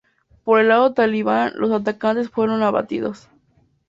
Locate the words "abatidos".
2.63-3.29